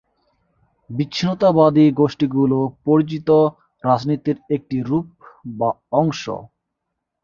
বিচ্ছিন্নতাবাদী 0.89 1.85
গোষ্ঠীগুলো 1.99 2.57
পরিচিত 2.85 3.29
রাজনীতির 3.83 4.37
একটি 4.55 4.77
রূপ 4.81 5.07
বা 5.51 5.69
অংশ। 5.93 6.23